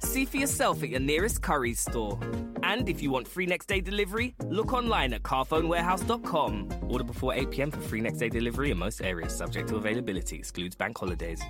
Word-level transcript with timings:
See 0.00 0.24
for 0.24 0.36
yourself 0.36 0.82
at 0.82 0.88
your 0.88 1.00
nearest 1.00 1.42
Curry's 1.42 1.80
store. 1.80 2.18
And 2.62 2.88
if 2.88 3.02
you 3.02 3.10
want 3.10 3.28
free 3.28 3.46
next 3.46 3.66
day 3.66 3.80
delivery, 3.80 4.34
look 4.48 4.72
online 4.72 5.12
at 5.12 5.22
carphonewarehouse.com. 5.22 6.68
Order 6.88 7.04
before 7.04 7.34
8 7.34 7.50
pm 7.50 7.70
for 7.70 7.80
free 7.80 8.00
next 8.00 8.18
day 8.18 8.28
delivery 8.28 8.70
in 8.70 8.78
most 8.78 9.02
areas, 9.02 9.36
subject 9.36 9.68
to 9.68 9.76
availability, 9.76 10.36
excludes 10.36 10.74
bank 10.76 10.98
holidays. 10.98 11.40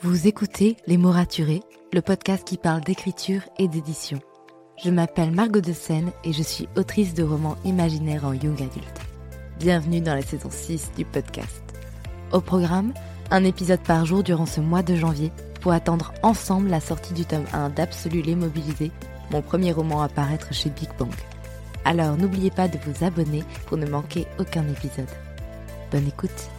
Vous 0.00 0.28
écoutez 0.28 0.76
Les 0.86 0.96
mots 0.96 1.10
raturés, 1.10 1.62
le 1.92 2.00
podcast 2.00 2.46
qui 2.46 2.56
parle 2.56 2.82
d'écriture 2.82 3.42
et 3.58 3.66
d'édition. 3.66 4.20
Je 4.84 4.90
m'appelle 4.90 5.32
Margot 5.32 5.60
de 5.60 5.72
Seine 5.72 6.12
et 6.22 6.32
je 6.32 6.42
suis 6.42 6.68
autrice 6.76 7.14
de 7.14 7.24
romans 7.24 7.56
imaginaires 7.64 8.24
en 8.24 8.32
young 8.32 8.62
adulte. 8.62 9.07
Bienvenue 9.58 10.00
dans 10.00 10.14
la 10.14 10.22
saison 10.22 10.50
6 10.52 10.92
du 10.96 11.04
podcast. 11.04 11.64
Au 12.30 12.40
programme, 12.40 12.94
un 13.32 13.42
épisode 13.42 13.80
par 13.80 14.06
jour 14.06 14.22
durant 14.22 14.46
ce 14.46 14.60
mois 14.60 14.84
de 14.84 14.94
janvier 14.94 15.32
pour 15.60 15.72
attendre 15.72 16.14
ensemble 16.22 16.68
la 16.68 16.78
sortie 16.78 17.12
du 17.12 17.24
tome 17.24 17.44
1 17.52 17.70
d'Absolu 17.70 18.22
les 18.22 18.36
Mobilisés, 18.36 18.92
mon 19.32 19.42
premier 19.42 19.72
roman 19.72 20.00
à 20.00 20.08
paraître 20.08 20.54
chez 20.54 20.70
Big 20.70 20.88
Bang. 20.96 21.12
Alors 21.84 22.16
n'oubliez 22.16 22.52
pas 22.52 22.68
de 22.68 22.78
vous 22.86 23.04
abonner 23.04 23.42
pour 23.66 23.78
ne 23.78 23.86
manquer 23.86 24.28
aucun 24.38 24.62
épisode. 24.68 25.10
Bonne 25.90 26.06
écoute 26.06 26.50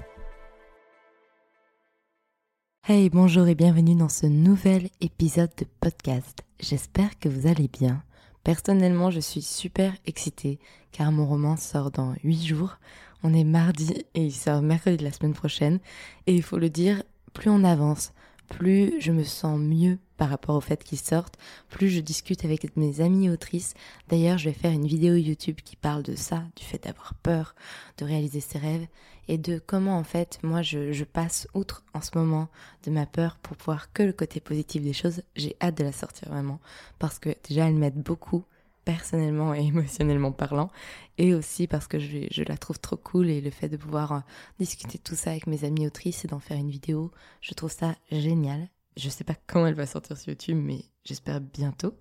Hey, 2.86 3.09
bonjour 3.09 3.47
et 3.47 3.55
bienvenue 3.55 3.95
dans 3.95 4.09
ce 4.09 4.25
nouvel 4.25 4.89
épisode 5.00 5.52
de 5.58 5.66
podcast. 5.80 6.44
J'espère 6.59 7.17
que 7.17 7.30
vous 7.30 7.47
allez 7.47 7.70
bien. 7.70 8.03
Personnellement, 8.44 9.12
je 9.12 9.20
suis 9.20 9.42
super 9.42 9.94
excitée 10.06 10.59
car 10.92 11.12
mon 11.12 11.28
roman 11.28 11.58
sort 11.58 11.92
dans 11.92 12.16
8 12.23 12.45
jours. 12.45 12.78
On 13.23 13.34
est 13.34 13.44
mardi 13.44 14.06
et 14.16 14.26
il 14.26 14.34
sort 14.34 14.62
mercredi 14.62 14.98
de 14.98 15.04
la 15.04 15.12
semaine 15.12 15.34
prochaine. 15.34 15.80
Et 16.26 16.34
il 16.34 16.44
faut 16.44 16.58
le 16.58 16.70
dire, 16.70 17.04
plus 17.34 17.50
on 17.50 17.64
avance, 17.64 18.14
plus 18.48 18.94
je 19.00 19.12
me 19.12 19.23
sens 19.23 19.60
mieux 19.60 20.00
par 20.20 20.30
rapport 20.30 20.56
au 20.56 20.62
fait 20.62 20.84
qu'il 20.84 21.00
sorte, 21.00 21.36
plus 21.70 21.89
je 21.89 22.02
discute 22.02 22.44
avec 22.44 22.75
mes 22.75 23.00
amis 23.00 23.30
autrices. 23.30 23.73
D'ailleurs, 24.09 24.38
je 24.38 24.50
vais 24.50 24.53
faire 24.53 24.73
une 24.73 24.86
vidéo 24.86 25.16
YouTube 25.16 25.59
qui 25.64 25.78
parle 25.78 26.03
de 26.03 26.16
ça, 26.16 26.44
du 26.58 26.66
fait 26.66 26.84
d'avoir 26.84 27.14
peur, 27.16 27.56
de 27.98 28.03
réaliser 28.03 28.42
ses 28.42 28.59
rêves 28.59 28.86
et 29.30 29.38
de 29.38 29.61
comment 29.66 29.98
en 29.98 30.04
fait 30.04 30.39
moi 30.43 30.61
je, 30.61 31.04
passe 31.05 31.48
outre 31.54 31.86
en 31.93 32.02
ce 32.02 32.11
moment 32.16 32.49
de 32.83 32.92
ma 32.92 33.05
peur 33.05 33.38
pour 33.38 33.55
voir 33.64 33.93
que 33.93 34.04
le 34.04 34.11
côté 34.11 34.42
positif 34.42 34.83
des 34.83 34.92
choses. 34.92 35.21
J'ai 35.38 35.55
hâte 35.61 35.77
de 35.77 35.86
la 35.86 35.93
sortir 35.93 36.27
vraiment 36.27 36.60
parce 36.99 37.17
que 37.17 37.30
déjà 37.48 37.70
elle 37.70 37.76
m'aide 37.76 38.04
beaucoup 38.04 38.43
personnellement 38.83 39.54
et 39.54 39.61
émotionnellement 39.67 40.33
parlant, 40.33 40.70
et 41.17 41.33
aussi 41.33 41.67
parce 41.67 41.88
que 41.88 41.98
je, 41.98 42.27
je, 42.30 42.43
la 42.43 42.58
trouve 42.58 42.80
trop 42.80 42.98
cool 42.98 43.30
et 43.30 43.39
le 43.39 43.52
fait 43.52 43.70
de 43.70 43.77
pouvoir 43.77 44.11
euh, 44.11 44.20
discuter 44.60 44.98
tout 44.98 45.16
ça 45.16 45.32
avec 45.32 45.48
mes 45.48 45.64
amis 45.64 45.88
autrices 45.88 46.26
et 46.26 46.27
d'en 46.27 46.39
faire 46.39 46.58
une 46.58 46.72
vidéo, 46.72 47.11
je 47.39 47.54
trouve 47.54 47.72
ça 47.72 47.95
génial. 48.11 48.67
Je 48.99 49.10
sais 49.10 49.23
pas 49.23 49.36
quand 49.48 49.65
elle 49.65 49.76
va 49.76 49.86
sortir 49.86 50.17
sur 50.17 50.30
YouTube, 50.30 50.58
mais 50.58 50.83
j'espère 51.05 51.39
bientôt. 51.39 51.98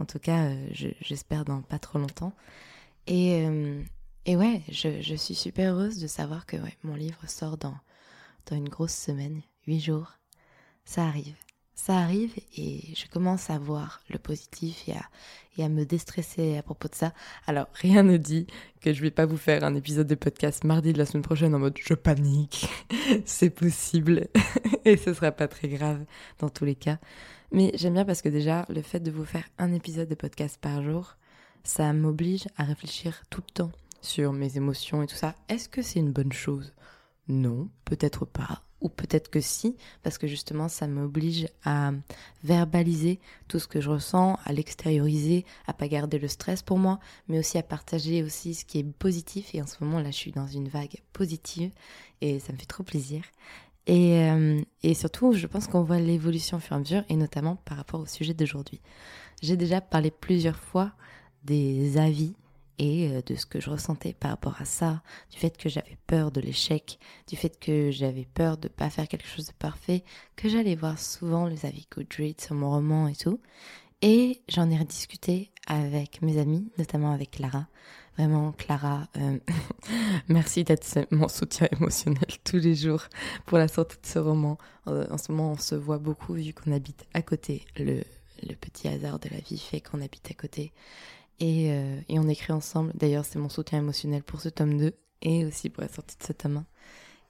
En 0.00 0.06
tout 0.06 0.18
cas, 0.18 0.46
euh, 0.46 0.68
j'espère 1.00 1.44
dans 1.44 1.60
pas 1.60 1.78
trop 1.78 1.98
longtemps. 1.98 2.32
Et, 3.06 3.46
euh, 3.46 3.82
et 4.24 4.36
ouais, 4.36 4.62
je, 4.70 5.14
suis 5.16 5.34
super 5.34 5.74
heureuse 5.74 5.98
de 5.98 6.06
savoir 6.06 6.46
que 6.46 6.56
mon 6.82 6.94
livre 6.94 7.20
sort 7.28 7.58
dans, 7.58 7.76
dans 8.46 8.56
une 8.56 8.68
grosse 8.68 8.94
semaine, 8.94 9.42
huit 9.66 9.80
jours. 9.80 10.14
Ça 10.84 11.04
arrive 11.04 11.36
ça 11.78 11.96
arrive 11.96 12.34
et 12.56 12.80
je 12.96 13.06
commence 13.06 13.50
à 13.50 13.58
voir 13.58 14.02
le 14.10 14.18
positif 14.18 14.88
et 14.88 15.62
à, 15.62 15.68
me 15.68 15.84
déstresser 15.84 16.58
à 16.58 16.62
propos 16.62 16.88
de 16.88 16.94
ça. 16.94 17.12
Alors, 17.46 17.68
rien 17.72 18.02
ne 18.02 18.16
dit 18.16 18.46
que 18.80 18.92
je 18.92 19.00
vais 19.00 19.12
pas 19.12 19.26
vous 19.26 19.36
faire 19.36 19.62
un 19.62 19.76
épisode 19.76 20.08
de 20.08 20.14
podcast 20.16 20.64
mardi 20.64 20.92
de 20.92 20.98
la 20.98 21.06
semaine 21.06 21.22
prochaine 21.22 21.54
en 21.54 21.60
mode 21.60 21.78
je 21.80 21.94
panique. 21.94 22.68
C'est 23.24 23.50
possible 23.50 24.26
et 24.84 24.96
ce 24.96 25.14
sera 25.14 25.30
pas 25.30 25.46
très 25.46 25.68
grave 25.68 26.04
dans 26.40 26.48
tous 26.48 26.64
les 26.64 26.74
cas. 26.74 26.98
Mais 27.52 27.70
j'aime 27.74 27.94
bien 27.94 28.04
parce 28.04 28.22
que 28.22 28.28
déjà, 28.28 28.66
le 28.68 28.82
fait 28.82 29.00
de 29.00 29.12
vous 29.12 29.24
faire 29.24 29.48
un 29.58 29.72
épisode 29.72 30.08
de 30.08 30.16
podcast 30.16 30.58
par 30.60 30.82
jour, 30.82 31.16
ça 31.62 31.92
m'oblige 31.92 32.48
à 32.56 32.64
réfléchir 32.64 33.22
tout 33.30 33.42
le 33.46 33.52
temps 33.54 33.72
sur 34.02 34.32
mes 34.32 34.56
émotions 34.56 35.02
et 35.02 35.06
tout 35.06 35.16
ça. 35.16 35.36
Est-ce 35.48 35.68
que 35.68 35.82
c'est 35.82 36.00
une 36.00 36.12
bonne 36.12 36.32
chose? 36.32 36.74
Non, 37.28 37.68
peut-être 37.84 38.26
pas 38.26 38.62
ou 38.80 38.88
peut-être 38.88 39.30
que 39.30 39.40
si, 39.40 39.76
parce 40.02 40.18
que 40.18 40.26
justement 40.26 40.68
ça 40.68 40.86
m'oblige 40.86 41.48
à 41.64 41.92
verbaliser 42.44 43.18
tout 43.48 43.58
ce 43.58 43.66
que 43.66 43.80
je 43.80 43.90
ressens, 43.90 44.38
à 44.44 44.52
l'extérioriser, 44.52 45.44
à 45.66 45.72
pas 45.72 45.88
garder 45.88 46.18
le 46.18 46.28
stress 46.28 46.62
pour 46.62 46.78
moi, 46.78 47.00
mais 47.28 47.38
aussi 47.38 47.58
à 47.58 47.62
partager 47.62 48.22
aussi 48.22 48.54
ce 48.54 48.64
qui 48.64 48.78
est 48.78 48.84
positif. 48.84 49.54
Et 49.54 49.62
en 49.62 49.66
ce 49.66 49.82
moment 49.82 50.00
là, 50.00 50.10
je 50.10 50.16
suis 50.16 50.32
dans 50.32 50.46
une 50.46 50.68
vague 50.68 50.96
positive 51.12 51.70
et 52.20 52.38
ça 52.38 52.52
me 52.52 52.58
fait 52.58 52.66
trop 52.66 52.84
plaisir. 52.84 53.22
Et, 53.86 54.18
euh, 54.18 54.60
et 54.82 54.92
surtout, 54.92 55.32
je 55.32 55.46
pense 55.46 55.66
qu'on 55.66 55.82
voit 55.82 55.98
l'évolution 55.98 56.58
au 56.58 56.60
fur 56.60 56.74
et 56.74 56.76
à 56.76 56.78
mesure, 56.78 57.04
et 57.08 57.16
notamment 57.16 57.56
par 57.56 57.78
rapport 57.78 58.00
au 58.00 58.06
sujet 58.06 58.34
d'aujourd'hui. 58.34 58.82
J'ai 59.40 59.56
déjà 59.56 59.80
parlé 59.80 60.10
plusieurs 60.10 60.58
fois 60.58 60.92
des 61.44 61.96
avis 61.96 62.34
et 62.78 63.08
euh, 63.08 63.22
de 63.26 63.34
ce 63.34 63.46
que 63.46 63.60
je 63.60 63.70
ressentais 63.70 64.12
par 64.12 64.30
rapport 64.30 64.60
à 64.60 64.64
ça, 64.64 65.02
du 65.30 65.38
fait 65.38 65.56
que 65.56 65.68
j'avais 65.68 65.98
peur 66.06 66.30
de 66.30 66.40
l'échec, 66.40 66.98
du 67.26 67.36
fait 67.36 67.58
que 67.58 67.90
j'avais 67.90 68.26
peur 68.34 68.56
de 68.56 68.68
pas 68.68 68.90
faire 68.90 69.08
quelque 69.08 69.26
chose 69.26 69.46
de 69.46 69.52
parfait, 69.52 70.04
que 70.36 70.48
j'allais 70.48 70.74
voir 70.74 70.98
souvent 70.98 71.46
les 71.46 71.66
avis 71.66 71.86
Goodreads 71.94 72.40
sur 72.40 72.54
mon 72.54 72.70
roman 72.70 73.08
et 73.08 73.16
tout. 73.16 73.40
Et 74.00 74.42
j'en 74.48 74.70
ai 74.70 74.78
rediscuté 74.78 75.50
avec 75.66 76.22
mes 76.22 76.38
amis, 76.38 76.70
notamment 76.78 77.12
avec 77.12 77.32
Clara. 77.32 77.66
Vraiment, 78.16 78.52
Clara, 78.52 79.08
euh, 79.16 79.38
merci 80.28 80.64
d'être 80.64 81.06
mon 81.10 81.28
soutien 81.28 81.68
émotionnel 81.78 82.26
tous 82.44 82.56
les 82.56 82.74
jours 82.74 83.02
pour 83.46 83.58
la 83.58 83.68
sortie 83.68 83.96
de 84.00 84.06
ce 84.06 84.18
roman. 84.18 84.56
En 84.86 85.18
ce 85.18 85.30
moment, 85.30 85.52
on 85.52 85.58
se 85.58 85.74
voit 85.74 85.98
beaucoup 85.98 86.32
vu 86.32 86.52
qu'on 86.54 86.72
habite 86.72 87.04
à 87.12 87.22
côté. 87.22 87.66
Le 87.76 88.02
petit 88.60 88.88
hasard 88.88 89.18
de 89.18 89.28
la 89.28 89.38
vie 89.38 89.58
fait 89.58 89.80
qu'on 89.80 90.00
habite 90.00 90.30
à 90.30 90.34
côté. 90.34 90.72
Et, 91.40 91.70
euh, 91.70 92.00
et, 92.08 92.18
on 92.18 92.28
écrit 92.28 92.52
ensemble. 92.52 92.92
D'ailleurs, 92.94 93.24
c'est 93.24 93.38
mon 93.38 93.48
soutien 93.48 93.78
émotionnel 93.78 94.22
pour 94.22 94.40
ce 94.40 94.48
tome 94.48 94.76
2 94.76 94.92
et 95.22 95.44
aussi 95.44 95.70
pour 95.70 95.82
la 95.82 95.88
sortie 95.88 96.16
de 96.18 96.24
ce 96.24 96.32
tome 96.32 96.58
1. 96.58 96.66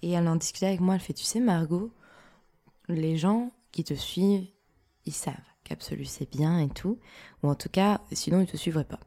Et 0.02 0.12
elle 0.12 0.28
en 0.28 0.36
discutait 0.36 0.66
avec 0.66 0.80
moi, 0.80 0.94
elle 0.94 1.00
fait, 1.00 1.12
tu 1.12 1.24
sais 1.24 1.40
Margot, 1.40 1.90
les 2.88 3.16
gens 3.16 3.50
qui 3.72 3.84
te 3.84 3.94
suivent, 3.94 4.46
ils 5.04 5.12
savent 5.12 5.34
qu'Absolu 5.64 6.04
c'est 6.04 6.30
bien 6.30 6.60
et 6.60 6.68
tout, 6.68 6.98
ou 7.42 7.48
en 7.48 7.54
tout 7.54 7.68
cas, 7.68 8.00
sinon 8.12 8.40
ils 8.40 8.46
te 8.46 8.56
suivraient 8.56 8.84
pas. 8.84 9.00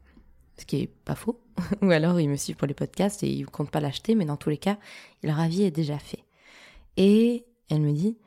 Ce 0.58 0.66
qui 0.66 0.82
est 0.82 0.86
pas 0.86 1.14
faux. 1.14 1.40
ou 1.82 1.90
alors 1.90 2.20
ils 2.20 2.28
me 2.28 2.36
suivent 2.36 2.56
pour 2.56 2.68
les 2.68 2.74
podcasts 2.74 3.22
et 3.22 3.28
ils 3.28 3.46
comptent 3.46 3.70
pas 3.70 3.80
l'acheter, 3.80 4.14
mais 4.14 4.24
dans 4.24 4.36
tous 4.36 4.50
les 4.50 4.58
cas, 4.58 4.78
leur 5.22 5.40
avis 5.40 5.64
est 5.64 5.70
déjà 5.70 5.98
fait. 5.98 6.24
Et 6.96 7.46
elle 7.70 7.80
me 7.80 7.92
dit, 7.92 8.18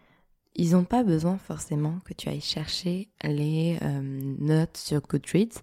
ils 0.55 0.71
n'ont 0.71 0.85
pas 0.85 1.03
besoin 1.03 1.37
forcément 1.37 1.99
que 2.05 2.13
tu 2.13 2.29
ailles 2.29 2.41
chercher 2.41 3.09
les 3.23 3.77
euh, 3.81 4.01
notes 4.39 4.77
sur 4.77 5.01
Goodreads 5.01 5.61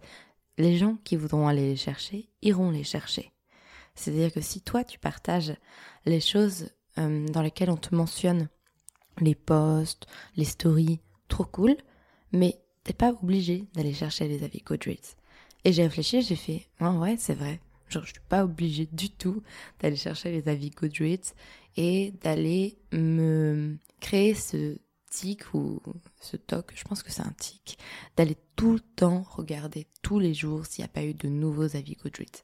les 0.58 0.76
gens 0.76 0.96
qui 1.04 1.16
voudront 1.16 1.48
aller 1.48 1.68
les 1.68 1.76
chercher 1.76 2.28
iront 2.42 2.70
les 2.70 2.84
chercher. 2.84 3.32
C'est-à-dire 3.94 4.32
que 4.32 4.40
si 4.40 4.60
toi 4.60 4.84
tu 4.84 4.98
partages 4.98 5.54
les 6.06 6.20
choses 6.20 6.70
euh, 6.98 7.26
dans 7.28 7.42
lesquelles 7.42 7.70
on 7.70 7.76
te 7.76 7.94
mentionne 7.94 8.48
les 9.20 9.34
posts, 9.34 10.06
les 10.36 10.44
stories, 10.44 11.00
trop 11.28 11.44
cool, 11.44 11.76
mais 12.32 12.58
t'es 12.84 12.92
pas 12.92 13.12
obligé 13.12 13.66
d'aller 13.74 13.92
chercher 13.92 14.28
les 14.28 14.42
avis 14.44 14.60
Goodreads. 14.60 15.16
Et 15.64 15.72
j'ai 15.72 15.84
réfléchi, 15.84 16.22
j'ai 16.22 16.36
fait, 16.36 16.66
ah 16.80 16.92
ouais, 16.92 17.16
c'est 17.18 17.34
vrai. 17.34 17.60
Genre, 17.88 18.04
je 18.04 18.12
suis 18.12 18.20
pas 18.28 18.44
obligée 18.44 18.88
du 18.90 19.10
tout 19.10 19.42
d'aller 19.80 19.96
chercher 19.96 20.32
les 20.32 20.48
avis 20.48 20.70
Goodreads 20.70 21.34
et 21.76 22.12
d'aller 22.22 22.78
me 22.92 23.76
créer 24.00 24.34
ce, 24.34 24.78
ou 25.52 25.80
ce 26.20 26.36
toc, 26.36 26.72
je 26.74 26.84
pense 26.84 27.02
que 27.02 27.12
c'est 27.12 27.22
un 27.22 27.34
tic, 27.38 27.78
d'aller 28.16 28.36
tout 28.56 28.72
le 28.72 28.80
temps 28.80 29.22
regarder 29.22 29.86
tous 30.02 30.18
les 30.18 30.34
jours 30.34 30.66
s'il 30.66 30.82
n'y 30.82 30.86
a 30.86 30.92
pas 30.92 31.04
eu 31.04 31.14
de 31.14 31.28
nouveaux 31.28 31.76
avis 31.76 31.96
Goodreads. 31.96 32.42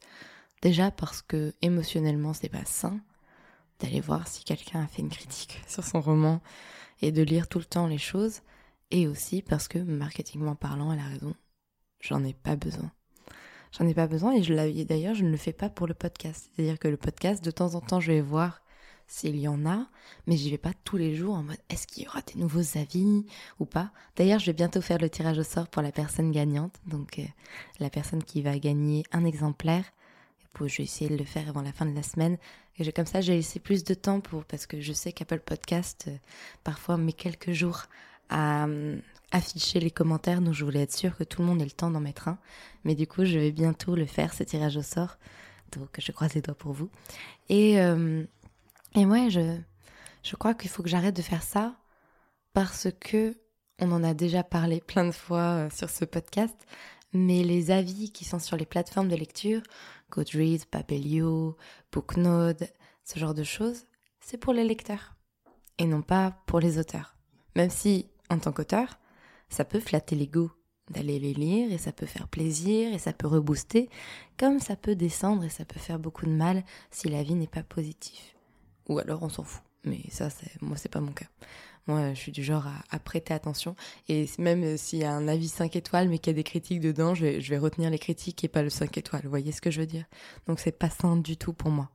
Déjà 0.62 0.90
parce 0.90 1.22
que 1.22 1.54
émotionnellement 1.62 2.32
c'est 2.32 2.48
pas 2.48 2.64
sain 2.64 3.00
d'aller 3.80 4.00
voir 4.00 4.26
si 4.26 4.44
quelqu'un 4.44 4.82
a 4.82 4.86
fait 4.86 5.02
une 5.02 5.08
critique 5.08 5.60
sur 5.68 5.84
son 5.84 6.00
roman 6.00 6.40
et 7.00 7.12
de 7.12 7.22
lire 7.22 7.48
tout 7.48 7.58
le 7.58 7.64
temps 7.64 7.86
les 7.86 7.98
choses. 7.98 8.40
Et 8.90 9.06
aussi 9.06 9.42
parce 9.42 9.68
que 9.68 9.78
marketingment 9.78 10.56
parlant, 10.56 10.92
elle 10.92 11.00
a 11.00 11.04
raison, 11.04 11.34
j'en 12.00 12.24
ai 12.24 12.32
pas 12.32 12.56
besoin. 12.56 12.90
J'en 13.72 13.86
ai 13.86 13.92
pas 13.92 14.06
besoin 14.06 14.34
et 14.34 14.42
je 14.42 14.54
d'ailleurs 14.84 15.14
je 15.14 15.24
ne 15.24 15.30
le 15.30 15.36
fais 15.36 15.52
pas 15.52 15.68
pour 15.68 15.86
le 15.86 15.92
podcast. 15.92 16.50
C'est-à-dire 16.54 16.78
que 16.78 16.88
le 16.88 16.96
podcast, 16.96 17.44
de 17.44 17.50
temps 17.50 17.74
en 17.74 17.82
temps, 17.82 18.00
je 18.00 18.12
vais 18.12 18.22
voir 18.22 18.62
s'il 19.08 19.36
y 19.36 19.48
en 19.48 19.66
a, 19.66 19.86
mais 20.26 20.36
j'y 20.36 20.50
vais 20.50 20.58
pas 20.58 20.72
tous 20.84 20.98
les 20.98 21.16
jours 21.16 21.34
en 21.34 21.42
mode 21.42 21.56
est-ce 21.70 21.86
qu'il 21.86 22.04
y 22.04 22.06
aura 22.06 22.20
des 22.20 22.38
nouveaux 22.38 22.78
avis 22.78 23.26
ou 23.58 23.64
pas? 23.64 23.90
D'ailleurs, 24.16 24.38
je 24.38 24.46
vais 24.46 24.52
bientôt 24.52 24.82
faire 24.82 24.98
le 24.98 25.08
tirage 25.08 25.38
au 25.38 25.42
sort 25.42 25.66
pour 25.66 25.82
la 25.82 25.92
personne 25.92 26.30
gagnante, 26.30 26.74
donc 26.86 27.18
euh, 27.18 27.24
la 27.80 27.88
personne 27.88 28.22
qui 28.22 28.42
va 28.42 28.58
gagner 28.58 29.02
un 29.10 29.24
exemplaire. 29.24 29.84
Je 30.60 30.78
vais 30.78 30.84
essayer 30.84 31.08
de 31.08 31.16
le 31.16 31.24
faire 31.24 31.48
avant 31.48 31.62
la 31.62 31.72
fin 31.72 31.86
de 31.86 31.94
la 31.94 32.02
semaine. 32.02 32.36
Et 32.78 32.92
comme 32.92 33.06
ça, 33.06 33.20
j'ai 33.20 33.34
laissé 33.34 33.60
plus 33.60 33.84
de 33.84 33.94
temps 33.94 34.20
pour 34.20 34.44
parce 34.44 34.66
que 34.66 34.80
je 34.80 34.92
sais 34.92 35.12
qu'Apple 35.12 35.38
Podcast 35.38 36.06
euh, 36.08 36.16
parfois 36.64 36.96
met 36.96 37.12
quelques 37.12 37.52
jours 37.52 37.84
à 38.28 38.66
euh, 38.66 38.98
afficher 39.30 39.78
les 39.78 39.90
commentaires, 39.90 40.40
donc 40.40 40.54
je 40.54 40.64
voulais 40.64 40.82
être 40.82 40.94
sûre 40.94 41.16
que 41.16 41.24
tout 41.24 41.42
le 41.42 41.48
monde 41.48 41.62
ait 41.62 41.64
le 41.64 41.70
temps 41.70 41.90
d'en 41.90 42.00
mettre 42.00 42.28
un. 42.28 42.38
Mais 42.84 42.94
du 42.94 43.06
coup, 43.06 43.24
je 43.24 43.38
vais 43.38 43.52
bientôt 43.52 43.94
le 43.94 44.06
faire, 44.06 44.34
ce 44.34 44.42
tirage 44.42 44.76
au 44.76 44.82
sort. 44.82 45.18
Donc 45.72 45.88
je 45.98 46.12
croise 46.12 46.34
les 46.34 46.40
doigts 46.40 46.54
pour 46.54 46.72
vous. 46.72 46.90
Et 47.48 47.78
et 48.94 49.04
ouais, 49.04 49.30
je, 49.30 50.36
crois 50.36 50.54
qu'il 50.54 50.70
faut 50.70 50.82
que 50.82 50.88
j'arrête 50.88 51.16
de 51.16 51.22
faire 51.22 51.42
ça 51.42 51.76
parce 52.52 52.88
que 53.00 53.36
on 53.80 53.92
en 53.92 54.02
a 54.02 54.14
déjà 54.14 54.42
parlé 54.42 54.80
plein 54.86 55.04
de 55.04 55.12
fois 55.12 55.66
euh, 55.66 55.70
sur 55.70 55.90
ce 55.90 56.04
podcast, 56.04 56.56
mais 57.12 57.44
les 57.44 57.70
avis 57.70 58.10
qui 58.10 58.24
sont 58.24 58.38
sur 58.38 58.56
les 58.56 58.66
plateformes 58.66 59.08
de 59.08 59.16
lecture, 59.16 59.62
Goodreads, 60.10 60.64
Babelio, 60.72 61.56
Booknode, 61.92 62.68
ce 63.04 63.18
genre 63.18 63.34
de 63.34 63.44
choses, 63.44 63.84
c'est 64.20 64.38
pour 64.38 64.52
les 64.52 64.64
lecteurs 64.64 65.14
et 65.78 65.86
non 65.86 66.02
pas 66.02 66.42
pour 66.46 66.60
les 66.60 66.78
auteurs. 66.78 67.16
Même 67.54 67.70
si, 67.70 68.06
en 68.30 68.38
tant 68.38 68.52
qu'auteur, 68.52 68.98
ça 69.48 69.64
peut 69.64 69.80
flatter 69.80 70.16
l'ego 70.16 70.50
d'aller 70.90 71.18
les 71.18 71.34
lire 71.34 71.72
et 71.72 71.78
ça 71.78 71.92
peut 71.92 72.06
faire 72.06 72.28
plaisir 72.28 72.92
et 72.92 72.98
ça 72.98 73.12
peut 73.12 73.26
rebooster, 73.26 73.90
comme 74.38 74.58
ça 74.58 74.74
peut 74.74 74.96
descendre 74.96 75.44
et 75.44 75.50
ça 75.50 75.64
peut 75.64 75.78
faire 75.78 75.98
beaucoup 75.98 76.26
de 76.26 76.32
mal 76.32 76.64
si 76.90 77.08
l'avis 77.08 77.34
n'est 77.34 77.46
pas 77.46 77.62
positif 77.62 78.37
ou 78.88 78.98
alors 78.98 79.22
on 79.22 79.28
s'en 79.28 79.44
fout. 79.44 79.62
Mais 79.84 80.00
ça, 80.10 80.28
moi, 80.60 80.76
c'est 80.76 80.88
pas 80.88 81.00
mon 81.00 81.12
cas. 81.12 81.26
Moi, 81.86 82.12
je 82.12 82.18
suis 82.18 82.32
du 82.32 82.42
genre 82.42 82.66
à, 82.90 82.98
prêter 82.98 83.32
attention. 83.32 83.74
Et 84.08 84.28
même 84.38 84.62
euh, 84.62 84.76
s'il 84.76 84.98
y 84.98 85.04
a 85.04 85.12
un 85.12 85.26
avis 85.26 85.48
5 85.48 85.74
étoiles, 85.76 86.08
mais 86.08 86.18
qu'il 86.18 86.32
y 86.32 86.34
a 86.34 86.36
des 86.36 86.44
critiques 86.44 86.80
dedans, 86.80 87.14
je 87.14 87.24
vais, 87.24 87.58
retenir 87.58 87.88
les 87.88 87.98
critiques 87.98 88.44
et 88.44 88.48
pas 88.48 88.62
le 88.62 88.70
5 88.70 88.98
étoiles. 88.98 89.22
Vous 89.22 89.30
voyez 89.30 89.52
ce 89.52 89.62
que 89.62 89.70
je 89.70 89.80
veux 89.80 89.86
dire? 89.86 90.04
Donc, 90.46 90.60
c'est 90.60 90.72
pas 90.72 90.90
sain 90.90 91.16
du 91.16 91.36
tout 91.36 91.54
pour 91.54 91.70
moi. 91.70 91.90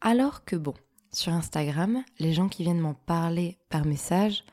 Alors 0.00 0.44
que 0.44 0.56
bon, 0.56 0.74
sur 1.12 1.32
Instagram, 1.32 2.02
les 2.18 2.32
gens 2.32 2.48
qui 2.48 2.64
viennent 2.64 2.80
m'en 2.80 2.94
parler 2.94 3.58
par 3.68 3.84
message, 3.84 4.44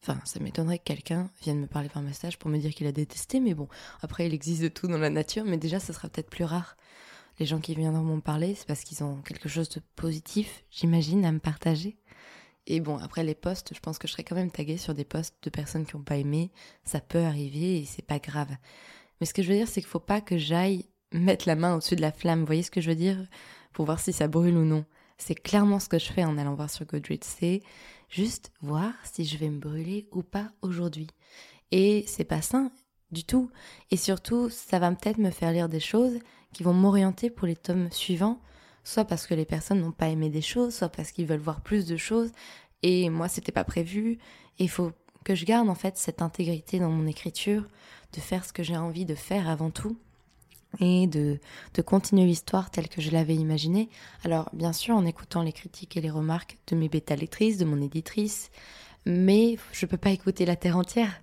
Enfin, 0.00 0.20
ça 0.24 0.38
m'étonnerait 0.38 0.78
que 0.78 0.84
quelqu'un 0.84 1.28
vienne 1.42 1.60
me 1.60 1.66
parler 1.66 1.88
par 1.88 2.02
message 2.02 2.38
pour 2.38 2.50
me 2.50 2.58
dire 2.58 2.72
qu'il 2.72 2.86
a 2.86 2.92
détesté, 2.92 3.40
mais 3.40 3.54
bon, 3.54 3.68
après, 4.00 4.26
il 4.26 4.32
existe 4.32 4.62
de 4.62 4.68
tout 4.68 4.86
dans 4.86 4.96
la 4.96 5.10
nature, 5.10 5.44
mais 5.44 5.56
déjà, 5.56 5.80
ce 5.80 5.92
sera 5.92 6.08
peut-être 6.08 6.30
plus 6.30 6.44
rare 6.44 6.76
les 7.38 7.46
gens 7.46 7.60
qui 7.60 7.74
viendront 7.74 8.02
m'en 8.02 8.20
parler, 8.20 8.54
c'est 8.54 8.66
parce 8.66 8.82
qu'ils 8.82 9.04
ont 9.04 9.22
quelque 9.22 9.48
chose 9.48 9.68
de 9.68 9.80
positif, 9.96 10.64
j'imagine, 10.70 11.24
à 11.24 11.32
me 11.32 11.38
partager. 11.38 11.96
Et 12.66 12.80
bon, 12.80 12.98
après 12.98 13.24
les 13.24 13.34
posts, 13.34 13.72
je 13.74 13.80
pense 13.80 13.98
que 13.98 14.06
je 14.06 14.12
serai 14.12 14.24
quand 14.24 14.34
même 14.34 14.50
taguée 14.50 14.76
sur 14.76 14.94
des 14.94 15.04
posts 15.04 15.34
de 15.42 15.48
personnes 15.48 15.86
qui 15.86 15.96
n'ont 15.96 16.02
pas 16.02 16.16
aimé. 16.18 16.50
Ça 16.84 17.00
peut 17.00 17.22
arriver 17.22 17.78
et 17.78 17.84
c'est 17.86 18.04
pas 18.04 18.18
grave. 18.18 18.54
Mais 19.20 19.26
ce 19.26 19.32
que 19.32 19.42
je 19.42 19.48
veux 19.48 19.56
dire, 19.56 19.68
c'est 19.68 19.80
qu'il 19.80 19.88
faut 19.88 19.98
pas 19.98 20.20
que 20.20 20.36
j'aille 20.36 20.84
mettre 21.12 21.48
la 21.48 21.56
main 21.56 21.74
au-dessus 21.74 21.96
de 21.96 22.02
la 22.02 22.12
flamme. 22.12 22.40
Vous 22.40 22.46
voyez 22.46 22.62
ce 22.62 22.70
que 22.70 22.82
je 22.82 22.90
veux 22.90 22.96
dire? 22.96 23.16
Pour 23.72 23.86
voir 23.86 24.00
si 24.00 24.12
ça 24.12 24.28
brûle 24.28 24.56
ou 24.56 24.64
non. 24.64 24.84
C'est 25.16 25.34
clairement 25.34 25.80
ce 25.80 25.88
que 25.88 25.98
je 25.98 26.12
fais 26.12 26.24
en 26.24 26.36
allant 26.36 26.54
voir 26.54 26.68
sur 26.68 26.84
Goodreads. 26.84 27.24
C'est 27.24 27.62
juste 28.10 28.52
voir 28.60 28.92
si 29.02 29.24
je 29.24 29.38
vais 29.38 29.48
me 29.48 29.58
brûler 29.58 30.06
ou 30.12 30.22
pas 30.22 30.50
aujourd'hui. 30.60 31.08
Et 31.70 32.04
c'est 32.06 32.24
pas 32.24 32.42
sain 32.42 32.70
du 33.10 33.24
tout. 33.24 33.50
Et 33.90 33.96
surtout, 33.96 34.50
ça 34.50 34.78
va 34.78 34.90
peut-être 34.92 35.18
me 35.18 35.30
faire 35.30 35.52
lire 35.52 35.68
des 35.70 35.80
choses 35.80 36.18
qui 36.52 36.62
vont 36.62 36.72
m'orienter 36.72 37.30
pour 37.30 37.46
les 37.46 37.56
tomes 37.56 37.90
suivants, 37.90 38.40
soit 38.84 39.04
parce 39.04 39.26
que 39.26 39.34
les 39.34 39.44
personnes 39.44 39.80
n'ont 39.80 39.92
pas 39.92 40.08
aimé 40.08 40.30
des 40.30 40.42
choses, 40.42 40.74
soit 40.74 40.88
parce 40.88 41.12
qu'ils 41.12 41.26
veulent 41.26 41.38
voir 41.40 41.60
plus 41.60 41.86
de 41.86 41.96
choses, 41.96 42.32
et 42.82 43.10
moi 43.10 43.28
c'était 43.28 43.52
pas 43.52 43.64
prévu, 43.64 44.18
et 44.58 44.64
il 44.64 44.70
faut 44.70 44.92
que 45.24 45.34
je 45.34 45.44
garde 45.44 45.68
en 45.68 45.74
fait 45.74 45.98
cette 45.98 46.22
intégrité 46.22 46.78
dans 46.78 46.90
mon 46.90 47.06
écriture, 47.06 47.66
de 48.14 48.20
faire 48.20 48.44
ce 48.44 48.52
que 48.52 48.62
j'ai 48.62 48.76
envie 48.76 49.04
de 49.04 49.14
faire 49.14 49.48
avant 49.48 49.70
tout, 49.70 49.98
et 50.80 51.06
de, 51.06 51.38
de 51.74 51.82
continuer 51.82 52.26
l'histoire 52.26 52.70
telle 52.70 52.88
que 52.88 53.00
je 53.00 53.10
l'avais 53.10 53.34
imaginée. 53.34 53.88
Alors 54.24 54.50
bien 54.52 54.72
sûr 54.72 54.96
en 54.96 55.06
écoutant 55.06 55.42
les 55.42 55.52
critiques 55.52 55.96
et 55.96 56.00
les 56.00 56.10
remarques 56.10 56.58
de 56.66 56.76
mes 56.76 56.88
bêta 56.88 57.16
lectrices, 57.16 57.58
de 57.58 57.64
mon 57.64 57.80
éditrice, 57.80 58.50
mais 59.06 59.56
je 59.72 59.86
peux 59.86 59.96
pas 59.96 60.10
écouter 60.10 60.44
la 60.44 60.56
terre 60.56 60.76
entière 60.76 61.22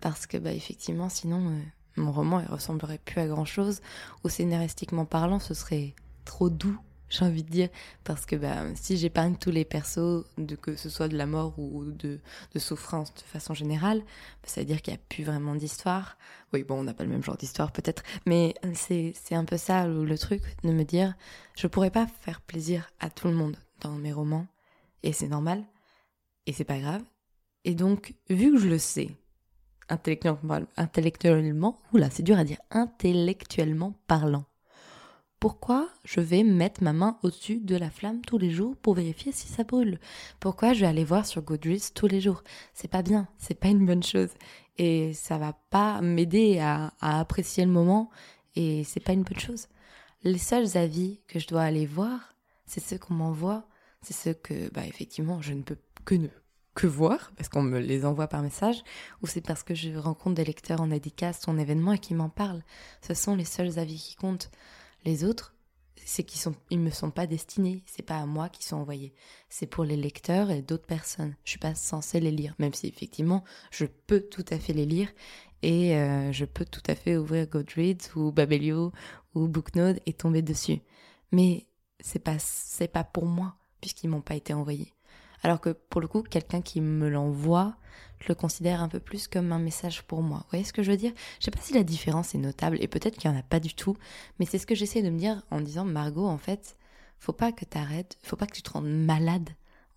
parce 0.00 0.26
que 0.26 0.36
bah 0.36 0.52
effectivement 0.52 1.08
sinon 1.08 1.50
euh, 1.50 1.60
mon 1.96 2.12
roman 2.12 2.40
il 2.40 2.46
ressemblerait 2.46 3.00
plus 3.04 3.20
à 3.20 3.26
grand 3.26 3.44
chose 3.44 3.80
ou 4.24 4.28
scénaristiquement 4.28 5.04
parlant 5.04 5.38
ce 5.38 5.54
serait 5.54 5.94
trop 6.24 6.50
doux 6.50 6.78
j'ai 7.08 7.24
envie 7.24 7.42
de 7.42 7.50
dire. 7.50 7.68
Parce 8.02 8.26
que 8.26 8.36
bah, 8.36 8.64
si 8.74 8.96
j'épargne 8.96 9.36
tous 9.36 9.50
les 9.50 9.64
persos 9.64 10.24
de 10.38 10.56
que 10.56 10.76
ce 10.76 10.88
soit 10.88 11.08
de 11.08 11.16
la 11.16 11.26
mort 11.26 11.58
ou 11.58 11.84
de, 11.84 12.20
de 12.52 12.58
souffrance 12.58 13.14
de 13.14 13.20
façon 13.20 13.54
générale 13.54 13.98
bah, 13.98 14.48
ça 14.48 14.60
veut 14.60 14.66
dire 14.66 14.82
qu'il 14.82 14.92
n'y 14.92 14.98
a 14.98 15.02
plus 15.08 15.24
vraiment 15.24 15.54
d'histoire. 15.54 16.16
Oui 16.52 16.62
bon 16.64 16.80
on 16.80 16.84
n'a 16.84 16.94
pas 16.94 17.04
le 17.04 17.10
même 17.10 17.22
genre 17.22 17.36
d'histoire 17.36 17.72
peut-être. 17.72 18.02
Mais 18.26 18.54
c'est 18.74 19.34
un 19.34 19.44
peu 19.44 19.56
ça 19.56 19.86
le, 19.86 20.04
le, 20.04 20.18
truc 20.18 20.42
de 20.62 20.72
me 20.72 20.84
dire 20.84 21.14
je 21.56 21.66
pourrais 21.66 21.90
pas 21.90 22.06
faire 22.06 22.40
plaisir 22.40 22.90
à 23.00 23.10
tout 23.10 23.28
le 23.28 23.34
monde 23.34 23.56
dans 23.80 23.92
mes 23.92 24.12
romans. 24.12 24.46
Et 25.02 25.12
c'est 25.12 25.28
normal. 25.28 25.64
Et 26.46 26.52
c'est 26.52 26.64
pas 26.64 26.78
grave. 26.78 27.02
Et 27.64 27.74
donc 27.74 28.14
vu 28.28 28.52
que 28.52 28.58
je 28.58 28.68
le 28.68 28.78
sais 28.78 29.10
intellectuellement, 29.88 30.60
intellectuellement, 30.76 31.78
oula, 31.92 32.10
c'est 32.10 32.22
dur 32.22 32.38
à 32.38 32.44
dire, 32.44 32.60
intellectuellement 32.70 33.94
parlant. 34.06 34.44
Pourquoi 35.40 35.90
je 36.04 36.20
vais 36.20 36.42
mettre 36.42 36.82
ma 36.82 36.94
main 36.94 37.18
au-dessus 37.22 37.60
de 37.60 37.76
la 37.76 37.90
flamme 37.90 38.22
tous 38.22 38.38
les 38.38 38.50
jours 38.50 38.76
pour 38.76 38.94
vérifier 38.94 39.30
si 39.30 39.46
ça 39.46 39.62
brûle? 39.62 40.00
Pourquoi 40.40 40.72
je 40.72 40.80
vais 40.80 40.86
aller 40.86 41.04
voir 41.04 41.26
sur 41.26 41.42
Goodreads 41.42 41.92
tous 41.94 42.06
les 42.06 42.20
jours? 42.20 42.42
C'est 42.72 42.90
pas 42.90 43.02
bien, 43.02 43.28
c'est 43.36 43.58
pas 43.58 43.68
une 43.68 43.84
bonne 43.84 44.02
chose. 44.02 44.30
Et 44.78 45.12
ça 45.12 45.36
va 45.36 45.52
pas 45.68 46.00
m'aider 46.00 46.60
à, 46.60 46.94
à 47.00 47.20
apprécier 47.20 47.64
le 47.64 47.70
moment 47.70 48.08
et 48.56 48.84
c'est 48.84 49.00
pas 49.00 49.12
une 49.12 49.22
bonne 49.22 49.38
chose. 49.38 49.68
Les 50.22 50.38
seuls 50.38 50.78
avis 50.78 51.20
que 51.28 51.38
je 51.38 51.46
dois 51.46 51.62
aller 51.62 51.84
voir, 51.84 52.34
c'est 52.64 52.80
ceux 52.80 52.96
qu'on 52.96 53.12
m'envoie, 53.12 53.68
c'est 54.00 54.14
ceux 54.14 54.32
que, 54.32 54.70
bah, 54.72 54.86
effectivement, 54.86 55.42
je 55.42 55.52
ne 55.52 55.62
peux 55.62 55.76
que 56.06 56.14
ne 56.14 56.28
que 56.74 56.86
voir, 56.86 57.32
parce 57.36 57.48
qu'on 57.48 57.62
me 57.62 57.78
les 57.78 58.04
envoie 58.04 58.26
par 58.26 58.42
message, 58.42 58.82
ou 59.22 59.26
c'est 59.26 59.40
parce 59.40 59.62
que 59.62 59.74
je 59.74 59.96
rencontre 59.96 60.36
des 60.36 60.44
lecteurs 60.44 60.80
en 60.80 60.88
dédicace 60.88 61.46
en 61.46 61.58
événement 61.58 61.92
et 61.92 61.98
qui 61.98 62.14
m'en 62.14 62.28
parlent. 62.28 62.64
Ce 63.00 63.14
sont 63.14 63.36
les 63.36 63.44
seuls 63.44 63.78
avis 63.78 63.98
qui 63.98 64.16
comptent. 64.16 64.50
Les 65.04 65.24
autres, 65.24 65.54
c'est 66.04 66.24
qu'ils 66.24 66.40
sont, 66.40 66.54
ils 66.70 66.80
me 66.80 66.90
sont 66.90 67.10
pas 67.10 67.26
destinés. 67.26 67.82
C'est 67.86 68.02
pas 68.02 68.18
à 68.18 68.26
moi 68.26 68.48
qu'ils 68.48 68.64
sont 68.64 68.76
envoyés. 68.76 69.14
C'est 69.48 69.66
pour 69.66 69.84
les 69.84 69.96
lecteurs 69.96 70.50
et 70.50 70.62
d'autres 70.62 70.86
personnes. 70.86 71.34
Je 71.44 71.50
suis 71.50 71.58
pas 71.58 71.74
censée 71.74 72.20
les 72.20 72.30
lire, 72.30 72.54
même 72.58 72.74
si 72.74 72.86
effectivement, 72.86 73.44
je 73.70 73.86
peux 73.86 74.20
tout 74.20 74.44
à 74.50 74.58
fait 74.58 74.72
les 74.72 74.86
lire 74.86 75.08
et 75.62 75.96
euh, 75.96 76.32
je 76.32 76.44
peux 76.44 76.64
tout 76.64 76.82
à 76.86 76.94
fait 76.94 77.16
ouvrir 77.16 77.46
Goodreads 77.46 78.16
ou 78.16 78.32
Babelio 78.32 78.92
ou 79.34 79.48
Booknode 79.48 80.00
et 80.06 80.12
tomber 80.12 80.42
dessus. 80.42 80.80
Mais 81.32 81.66
c'est 82.00 82.18
pas, 82.18 82.38
c'est 82.38 82.88
pas 82.88 83.04
pour 83.04 83.26
moi 83.26 83.56
puisqu'ils 83.80 84.08
m'ont 84.08 84.20
pas 84.20 84.34
été 84.34 84.52
envoyés. 84.52 84.92
Alors 85.44 85.60
que 85.60 85.70
pour 85.70 86.00
le 86.00 86.08
coup, 86.08 86.22
quelqu'un 86.22 86.62
qui 86.62 86.80
me 86.80 87.08
l'envoie, 87.08 87.76
je 88.18 88.28
le 88.28 88.34
considère 88.34 88.82
un 88.82 88.88
peu 88.88 88.98
plus 88.98 89.28
comme 89.28 89.52
un 89.52 89.58
message 89.58 90.02
pour 90.02 90.22
moi. 90.22 90.38
Vous 90.38 90.50
voyez 90.50 90.64
ce 90.64 90.72
que 90.72 90.82
je 90.82 90.90
veux 90.90 90.96
dire? 90.96 91.12
Je 91.38 91.44
sais 91.44 91.50
pas 91.50 91.60
si 91.60 91.74
la 91.74 91.84
différence 91.84 92.34
est 92.34 92.38
notable 92.38 92.78
et 92.80 92.88
peut-être 92.88 93.18
qu'il 93.18 93.30
n'y 93.30 93.36
en 93.36 93.40
a 93.40 93.42
pas 93.42 93.60
du 93.60 93.74
tout, 93.74 93.96
mais 94.38 94.46
c'est 94.46 94.58
ce 94.58 94.66
que 94.66 94.74
j'essaie 94.74 95.02
de 95.02 95.10
me 95.10 95.18
dire 95.18 95.42
en 95.50 95.60
disant 95.60 95.84
Margot, 95.84 96.26
en 96.26 96.38
fait, 96.38 96.76
faut 97.18 97.34
pas 97.34 97.52
que 97.52 97.66
tu 97.66 97.78
faut 98.22 98.36
pas 98.36 98.46
que 98.46 98.54
tu 98.54 98.62
te 98.62 98.70
rendes 98.70 98.88
malade 98.88 99.50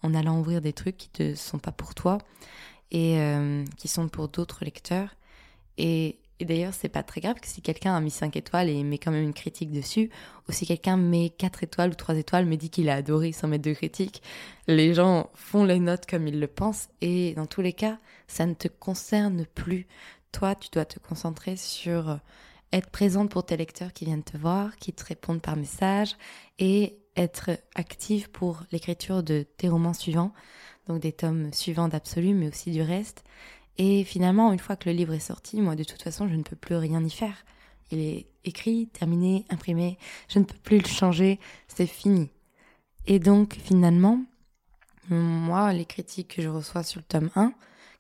en 0.04 0.14
allant 0.14 0.38
ouvrir 0.40 0.62
des 0.62 0.74
trucs 0.74 0.98
qui 0.98 1.10
ne 1.24 1.34
sont 1.34 1.60
pas 1.60 1.72
pour 1.72 1.96
toi 1.96 2.18
et 2.92 3.20
euh, 3.20 3.64
qui 3.78 3.88
sont 3.88 4.10
pour 4.10 4.28
d'autres 4.28 4.66
lecteurs. 4.66 5.16
Et 5.78 6.20
et 6.40 6.46
d'ailleurs, 6.46 6.74
c'est 6.74 6.90
pas 6.90 7.04
très 7.04 7.20
grave 7.20 7.40
que 7.40 7.48
si 7.48 7.62
quelqu'un 7.62 7.96
a 7.96 8.00
mis 8.00 8.12
5 8.12 8.36
étoiles 8.36 8.70
et 8.70 8.84
met 8.84 9.00
quand 9.00 9.12
même 9.12 9.24
une 9.24 9.34
critique 9.34 9.72
dessus, 9.72 10.12
ou 10.48 10.52
si 10.52 10.68
quelqu'un 10.68 10.96
met 10.96 11.32
4 11.32 11.64
étoiles 11.64 11.90
ou 11.92 11.96
3 11.96 12.16
étoiles, 12.16 12.46
me 12.46 12.56
dit 12.56 12.70
qu'il 12.70 12.90
a 12.90 12.96
adoré 12.96 13.32
sans 13.32 13.48
mettre 13.48 13.64
de 13.64 13.74
critique, 13.74 14.22
les 14.68 14.94
gens 14.94 15.32
font 15.34 15.64
les 15.64 15.80
notes 15.80 16.06
comme 16.06 16.28
ils 16.28 16.40
le 16.40 16.48
pensent 16.48 16.90
et 17.02 17.34
dans 17.34 17.48
tous 17.48 17.62
les 17.62 17.74
cas, 17.74 17.98
ça 18.28 18.46
ne 18.46 18.54
te 18.54 18.68
concerne 18.68 19.46
plus. 19.46 19.88
Toi, 20.32 20.54
tu 20.54 20.70
dois 20.72 20.86
te 20.86 21.00
concentrer 21.00 21.56
sur 21.56 22.20
être 22.72 22.90
présente 22.90 23.32
pour 23.32 23.46
tes 23.46 23.58
lecteurs 23.58 23.94
qui 23.94 24.06
viennent 24.06 24.24
te 24.24 24.38
voir, 24.38 24.76
qui 24.76 24.94
te 24.94 25.04
répondent 25.04 25.42
par 25.42 25.56
message 25.56 26.16
et 26.60 27.00
être 27.16 27.52
active 27.74 28.30
pour 28.30 28.64
l'écriture 28.72 29.24
de 29.24 29.46
tes 29.58 29.70
romans 29.70 29.94
suivants. 29.94 30.34
donc 30.88 31.02
des 31.02 31.12
tomes 31.12 31.52
suivants 31.52 31.88
d'Absolu, 31.88 32.34
mais 32.34 32.48
aussi 32.48 32.72
du 32.72 32.82
reste. 32.82 33.24
Et 33.78 34.04
finalement, 34.04 34.52
une 34.52 34.60
fois 34.60 34.76
que 34.76 34.90
le 34.90 34.96
livre 34.96 35.14
est 35.14 35.20
sorti, 35.20 35.62
moi, 35.62 35.76
de 35.76 35.84
toute 35.84 36.02
façon, 36.02 36.28
je 36.28 36.36
ne 36.36 36.44
peux 36.44 36.56
plus 36.56 36.76
rien 36.76 37.04
y 37.04 37.10
faire. 37.10 37.46
Il 37.92 38.00
est 38.00 38.28
écrit, 38.44 38.88
terminé, 38.88 39.46
imprimé, 39.50 39.98
je 40.30 40.40
ne 40.40 40.44
peux 40.44 40.58
plus 40.58 40.80
le 40.80 40.88
changer, 40.88 41.40
c'est 41.68 41.86
fini. 41.88 42.30
Et 43.06 43.20
donc, 43.20 43.56
finalement, 43.64 44.22
moi, 45.10 45.72
les 45.74 45.86
critiques 45.86 46.36
que 46.36 46.42
je 46.42 46.50
reçois 46.50 46.84
sur 46.84 47.00
le 47.00 47.06
tome 47.06 47.30
1, 47.36 47.54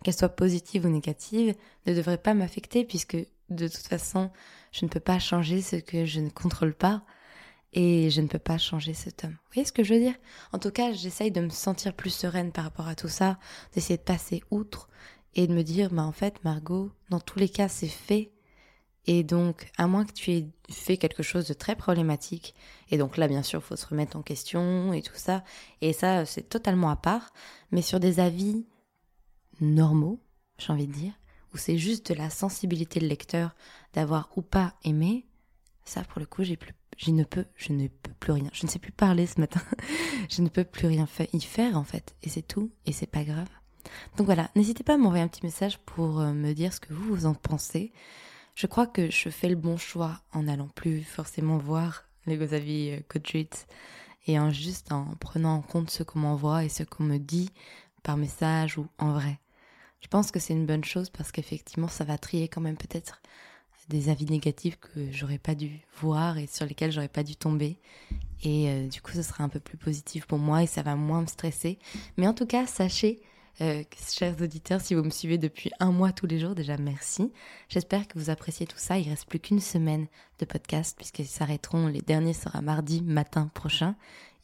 qu'elles 0.03 0.13
soient 0.13 0.29
positives 0.29 0.86
ou 0.86 0.89
négatives, 0.89 1.55
ne 1.86 1.93
devraient 1.93 2.17
pas 2.17 2.34
m'affecter 2.34 2.84
puisque 2.84 3.17
de 3.50 3.67
toute 3.67 3.88
façon, 3.88 4.29
je 4.72 4.86
ne 4.86 4.89
peux 4.89 5.00
pas 5.00 5.19
changer 5.19 5.62
ce 5.62 5.77
que 5.77 6.05
je 6.05 6.19
ne 6.19 6.29
contrôle 6.29 6.74
pas 6.74 7.03
et 7.74 8.10
je 8.10 8.22
ne 8.22 8.27
peux 8.27 8.39
pas 8.39 8.57
changer 8.57 8.93
ce 8.93 9.10
tome. 9.10 9.31
Vous 9.31 9.53
voyez 9.53 9.65
ce 9.65 9.72
que 9.72 9.84
je 9.84 9.93
veux 9.93 10.00
dire? 10.00 10.15
En 10.51 10.60
tout 10.60 10.72
cas, 10.72 10.91
j'essaye 10.91 11.31
de 11.31 11.41
me 11.41 11.50
sentir 11.50 11.93
plus 11.93 12.10
sereine 12.10 12.51
par 12.51 12.65
rapport 12.65 12.88
à 12.88 12.96
tout 12.96 13.07
ça, 13.07 13.39
d'essayer 13.74 13.98
de 13.98 14.03
passer 14.03 14.43
outre 14.51 14.89
et 15.38 15.48
de 15.48 15.53
me 15.53 15.62
dire, 15.62 15.91
bah 15.91 16.03
en 16.03 16.12
fait, 16.12 16.44
Margot, 16.44 16.91
dans 17.10 17.20
tous 17.20 17.39
les 17.39 17.48
cas, 17.48 17.70
c'est 17.70 17.88
fait. 17.88 18.32
Et 19.06 19.24
donc, 19.24 19.72
à 19.77 19.88
moins 19.88 20.03
que 20.03 20.12
tu 20.12 20.32
aies 20.32 20.50
fait 20.70 20.98
quelque 20.98 21.24
chose 21.24 21.48
de 21.48 21.53
très 21.53 21.77
problématique, 21.77 22.56
et 22.89 22.98
donc 22.98 23.15
là, 23.15 23.29
bien 23.29 23.44
sûr, 23.44 23.63
faut 23.63 23.77
se 23.77 23.86
remettre 23.86 24.17
en 24.17 24.24
question 24.24 24.91
et 24.91 25.01
tout 25.01 25.15
ça, 25.15 25.46
et 25.79 25.94
ça, 25.94 26.25
c'est 26.25 26.50
totalement 26.50 26.89
à 26.89 26.98
part, 26.98 27.32
mais 27.72 27.82
sur 27.82 28.01
des 28.01 28.20
avis 28.20 28.65
normaux, 29.62 30.20
j'ai 30.58 30.74
envie 30.74 30.88
de 30.88 30.94
dire, 30.94 31.13
où 31.53 31.58
c'est 31.58 31.77
juste 31.77 32.12
de 32.12 32.17
la 32.17 32.29
sensibilité 32.29 33.00
de 33.00 33.08
lecteur 33.08 33.56
d'avoir 33.94 34.29
ou 34.36 34.41
pas 34.41 34.74
aimé, 34.84 35.25
ça, 35.86 36.03
pour 36.03 36.20
le 36.20 36.25
coup, 36.25 36.44
j'ai 36.44 36.58
plus, 36.58 36.74
je 36.98 37.12
ne 37.12 37.24
peux, 37.24 37.46
je 37.56 37.72
ne 37.72 37.88
peux 37.88 38.12
plus 38.20 38.34
rien. 38.34 38.50
Je 38.51 38.65
ne 38.65 38.70
sais 38.70 38.79
plus 38.79 38.91
parler 38.91 39.25
ce 39.25 39.39
matin. 39.39 39.62
je 40.29 40.41
ne 40.41 40.50
peux 40.50 40.65
plus 40.65 40.88
rien 40.88 41.08
y 41.32 41.39
faire, 41.39 41.77
en 41.77 41.86
fait. 41.86 42.15
Et 42.24 42.29
c'est 42.29 42.41
tout. 42.41 42.72
Et 42.86 42.91
c'est 42.91 43.08
pas 43.08 43.24
grave. 43.24 43.48
Donc 44.17 44.25
voilà. 44.25 44.50
N'hésitez 44.56 44.84
pas 44.84 44.96
à 44.96 44.98
m'envoyer 44.98 45.24
un 45.24 45.27
petit 45.27 45.46
message 45.46 45.77
pour 45.79 46.20
euh, 46.20 46.34
me 46.34 46.53
dire 46.53 46.74
ce 46.74 46.79
que 46.79 46.94
vous, 46.94 47.15
vous 47.15 47.25
en 47.25 47.34
pensez. 47.34 47.91
Je 48.56 48.67
crois 48.67 48.88
que 48.88 49.12
je 49.12 49.29
fais 49.29 49.50
le 49.50 49.56
bon 49.56 49.77
choix 49.77 50.22
en 50.34 50.44
n'allant 50.44 50.70
plus 50.70 51.03
forcément 51.03 51.58
voir 51.58 52.06
les 52.25 52.53
avis 52.53 52.91
euh, 52.91 53.00
Goodreads 53.12 53.65
et 54.27 54.39
en 54.39 54.51
juste 54.51 54.91
en 54.91 55.06
prenant 55.20 55.56
en 55.56 55.62
compte 55.62 55.89
ce 55.89 56.03
qu'on 56.03 56.20
m'envoie 56.20 56.63
et 56.65 56.70
ce 56.70 56.84
qu'on 56.84 57.03
me 57.03 57.17
dit 57.17 57.50
par 58.03 58.17
message 58.17 58.77
ou 58.77 58.88
en 58.98 59.12
vrai. 59.13 59.39
Je 60.01 60.08
pense 60.08 60.32
que 60.32 60.39
c'est 60.39 60.53
une 60.53 60.65
bonne 60.65 60.84
chose 60.84 61.10
parce 61.10 61.32
qu'effectivement, 61.32 61.88
ça 61.88 62.03
va 62.03 62.17
trier 62.17 62.48
quand 62.48 62.62
même 62.62 62.77
peut-être 62.77 63.22
des 63.89 64.10
avis 64.10 64.25
négatifs 64.25 64.77
que 64.77 65.12
j'aurais 65.12 65.38
pas 65.38 65.56
dû 65.56 65.79
voir 66.01 66.38
et 66.38 66.48
sur 66.48 66.65
lesquels 66.65 66.91
j'aurais 66.91 67.08
pas 67.08 67.24
dû 67.24 67.36
tomber. 67.36 67.77
Et 68.44 68.70
euh, 68.70 68.88
du 68.88 69.01
coup, 69.01 69.12
ce 69.12 69.22
sera 69.22 69.44
un 69.44 69.50
peu 69.50 69.60
plus 69.60 69.77
positif 69.77 70.25
pour 70.25 70.39
moi 70.39 70.63
et 70.63 70.67
ça 70.67 70.84
va 70.84 70.96
moins 70.96 71.22
me 71.22 71.27
stresser. 71.27 71.79
Mais 72.17 72.27
en 72.27 72.34
tout 72.34 72.46
cas, 72.46 72.65
sachez, 72.67 73.22
euh, 73.62 73.84
chers 74.12 74.40
auditeurs, 74.42 74.82
si 74.82 74.94
vous 74.94 75.04
me 75.04 75.10
suivez 75.10 75.38
depuis 75.38 75.72
un 75.80 75.92
mois 75.92 76.12
tous 76.12 76.28
les 76.28 76.40
jours, 76.40 76.54
déjà 76.54 76.78
merci. 76.78 77.32
J'espère 77.70 78.08
que 78.08 78.20
vous 78.20 78.30
appréciez 78.30 78.68
tout 78.68 78.78
ça. 78.78 79.00
Il 79.00 79.10
reste 79.10 79.28
plus 79.28 79.40
qu'une 79.40 79.60
semaine 79.60 80.08
de 80.40 80.46
podcast 80.46 80.96
puisqu'ils 80.96 81.28
s'arrêteront. 81.28 81.88
Les 81.88 82.02
derniers 82.02 82.34
sera 82.34 82.62
mardi 82.62 83.02
matin 83.02 83.50
prochain. 83.54 83.96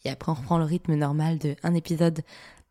Et 0.03 0.09
après, 0.09 0.31
on 0.31 0.35
reprend 0.35 0.57
le 0.57 0.65
rythme 0.65 0.95
normal 0.95 1.37
de 1.37 1.55
un 1.63 1.75
épisode 1.75 2.21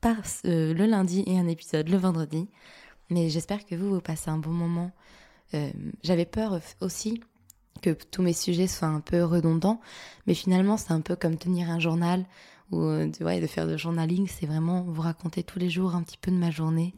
par 0.00 0.16
euh, 0.44 0.74
le 0.74 0.86
lundi 0.86 1.22
et 1.26 1.38
un 1.38 1.46
épisode 1.46 1.88
le 1.88 1.96
vendredi. 1.96 2.48
Mais 3.08 3.30
j'espère 3.30 3.64
que 3.64 3.74
vous, 3.74 3.90
vous 3.90 4.00
passez 4.00 4.30
un 4.30 4.38
bon 4.38 4.50
moment. 4.50 4.90
Euh, 5.54 5.70
j'avais 6.02 6.26
peur 6.26 6.60
aussi 6.80 7.20
que 7.82 7.90
tous 7.90 8.22
mes 8.22 8.32
sujets 8.32 8.66
soient 8.66 8.88
un 8.88 9.00
peu 9.00 9.24
redondants, 9.24 9.80
mais 10.26 10.34
finalement 10.34 10.76
c'est 10.76 10.92
un 10.92 11.00
peu 11.00 11.16
comme 11.16 11.36
tenir 11.36 11.70
un 11.70 11.78
journal 11.78 12.24
ou 12.72 12.82
euh, 12.82 13.10
ouais, 13.20 13.40
de 13.40 13.46
faire 13.46 13.66
de 13.66 13.76
journaling, 13.76 14.26
c'est 14.26 14.46
vraiment 14.46 14.82
vous 14.82 15.02
raconter 15.02 15.44
tous 15.44 15.58
les 15.58 15.70
jours 15.70 15.94
un 15.94 16.02
petit 16.02 16.18
peu 16.18 16.30
de 16.30 16.36
ma 16.36 16.50
journée 16.50 16.94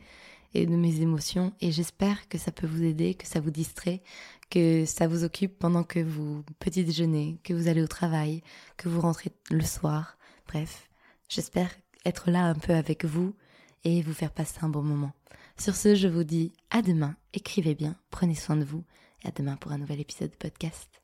et 0.54 0.66
de 0.66 0.76
mes 0.76 1.00
émotions 1.00 1.52
et 1.60 1.72
j'espère 1.72 2.28
que 2.28 2.38
ça 2.38 2.52
peut 2.52 2.66
vous 2.66 2.84
aider, 2.84 3.14
que 3.14 3.26
ça 3.26 3.40
vous 3.40 3.50
distrait, 3.50 4.02
que 4.50 4.84
ça 4.86 5.08
vous 5.08 5.24
occupe 5.24 5.58
pendant 5.58 5.82
que 5.82 5.98
vous 5.98 6.44
petit 6.60 6.84
déjeunez, 6.84 7.38
que 7.42 7.52
vous 7.52 7.68
allez 7.68 7.82
au 7.82 7.88
travail, 7.88 8.42
que 8.76 8.88
vous 8.88 9.00
rentrez 9.00 9.32
le 9.50 9.64
soir. 9.64 10.16
Bref, 10.46 10.88
j'espère 11.28 11.70
être 12.04 12.30
là 12.30 12.44
un 12.44 12.54
peu 12.54 12.72
avec 12.72 13.04
vous 13.04 13.34
et 13.82 14.00
vous 14.00 14.14
faire 14.14 14.32
passer 14.32 14.58
un 14.62 14.68
bon 14.68 14.82
moment. 14.82 15.12
Sur 15.58 15.74
ce, 15.74 15.94
je 15.94 16.08
vous 16.08 16.24
dis 16.24 16.52
à 16.70 16.82
demain, 16.82 17.16
écrivez 17.32 17.74
bien, 17.74 17.96
prenez 18.10 18.34
soin 18.34 18.56
de 18.56 18.64
vous 18.64 18.84
et 19.24 19.28
à 19.28 19.30
demain 19.30 19.56
pour 19.56 19.72
un 19.72 19.78
nouvel 19.78 20.00
épisode 20.00 20.30
de 20.30 20.36
podcast. 20.36 21.03